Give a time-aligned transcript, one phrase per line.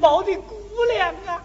[0.00, 0.56] 宝的姑
[0.94, 1.42] 娘啊，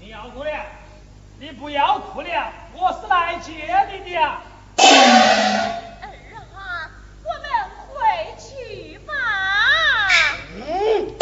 [0.00, 0.60] 秦瑶姑娘，
[1.38, 3.52] 你不要哭了，我是来接
[3.92, 4.42] 你的啊。
[4.76, 4.82] 儿
[6.52, 6.90] 啊，
[7.22, 7.46] 我们
[7.86, 7.94] 回
[8.40, 9.12] 去吧。
[10.56, 11.14] 嗯。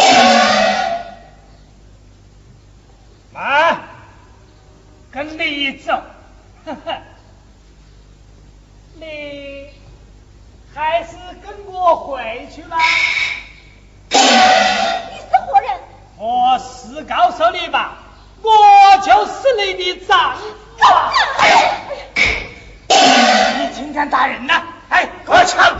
[3.35, 3.83] 啊，
[5.11, 6.03] 跟你走。
[9.03, 9.69] 你
[10.73, 12.77] 还是跟我回去吧。
[14.11, 15.81] 你是何人？
[16.17, 17.97] 我是告诉你吧，
[18.43, 18.53] 我
[19.05, 19.33] 就是
[19.67, 20.43] 你的丈夫。
[23.59, 24.63] 你竟敢打人呐！
[24.89, 25.77] 哎，给我抢！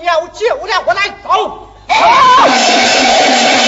[0.00, 1.68] 你要救了我来，走！
[1.88, 3.67] 啊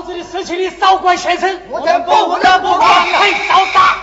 [0.00, 2.80] 老子的事情你少管闲事，我们不得不管
[3.12, 3.96] 快扫杀！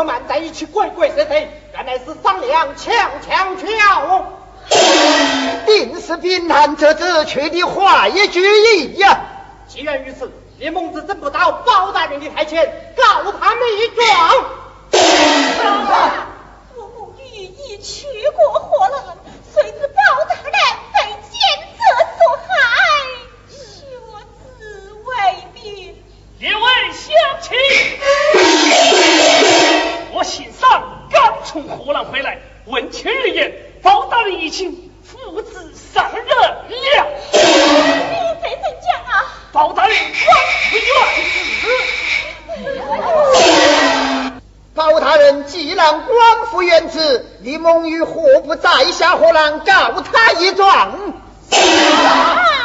[0.00, 4.32] 和曼在一起鬼鬼祟祟，原来是商量强强桥。
[5.66, 9.20] 定是兵难这子去的坏主意呀！
[9.68, 14.08] 既然如此，李蒙子怎不到包大人的台前告他们一状？
[16.76, 19.18] 我母女已去过河南，
[19.52, 20.00] 谁知包
[20.30, 20.50] 大人
[20.94, 21.38] 被奸
[21.76, 21.82] 贼
[22.16, 22.48] 所害，
[23.50, 23.60] 求
[24.48, 24.48] 子
[25.04, 25.12] 未
[25.52, 25.60] 必。
[26.38, 26.58] 列位
[26.92, 27.04] 乡
[27.42, 27.50] 亲，
[31.50, 33.52] 从河南回来，问亲而言，
[33.82, 36.64] 包大人已经父子上任了。
[36.68, 36.76] 你
[37.32, 39.26] 这怎讲啊？
[39.50, 40.30] 包大人官
[40.70, 41.02] 复原
[44.30, 44.32] 子，
[44.76, 50.68] 包大人既然光复原职，李蒙玉何不再下河南告他一状？
[50.70, 52.59] 啊！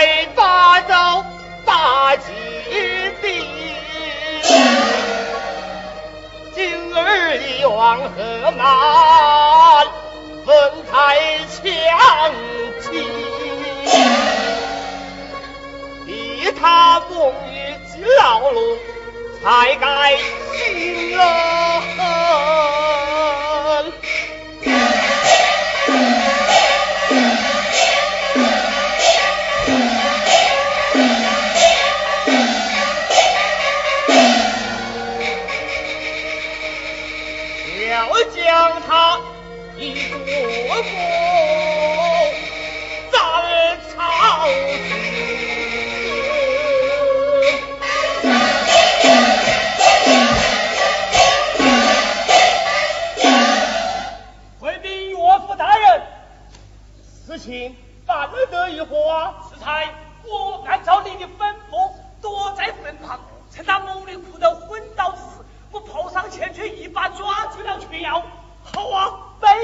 [0.00, 0.94] 为大周
[1.66, 2.32] 大吉
[3.20, 3.28] 的
[6.54, 9.86] 今儿一往河南
[10.46, 11.62] 文台相
[12.80, 13.04] 亲
[16.06, 18.78] 你他风雨几老路
[19.42, 22.19] 才该心安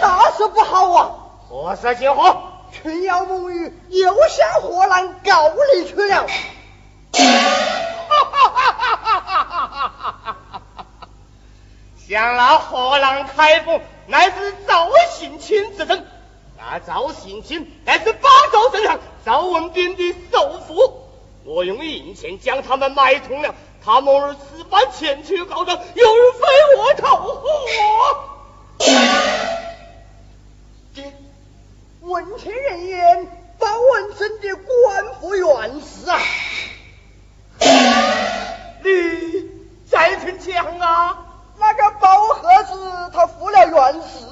[0.00, 1.10] 大事不好啊！
[1.48, 2.52] 何事惊慌？
[2.72, 6.26] 群妖梦雨又向河南告离去了。
[12.08, 16.04] 向那河南开封，乃是赵信卿之争。
[16.58, 18.98] 那赵信卿乃是八州镇上。
[19.24, 21.08] 赵文斌的首富，
[21.44, 23.54] 我用银钱将他们买通了。
[23.86, 26.40] 他某日此番前去告状，有人非
[26.76, 27.06] 我仇
[27.36, 27.44] 祸？
[30.92, 31.14] 爹，
[32.00, 33.28] 闻听人言，
[33.60, 36.18] 包文生的官复原氏啊！
[38.82, 39.48] 你
[39.88, 41.24] 再听讲啊！
[41.56, 44.25] 那个包盒子，他复了原氏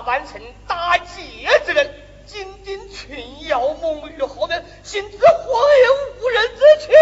[0.00, 1.06] 扮成打劫
[1.66, 1.94] 之人，
[2.26, 5.46] 紧盯群妖猛女，后的，行知荒
[5.78, 5.90] 野
[6.20, 6.92] 无人之处，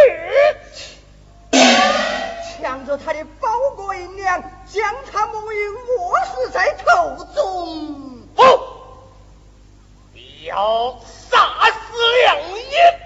[2.63, 8.27] 抢走他的包裹银两，将他母女饿死在途中。
[8.35, 8.43] 不，
[10.45, 10.99] 要
[11.31, 11.77] 杀死
[12.23, 12.37] 良
[12.71, 13.06] 爷。